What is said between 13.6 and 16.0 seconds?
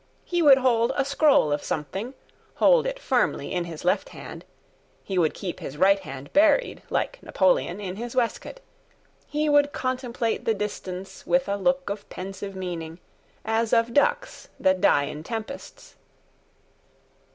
of ducks that die ill tempests.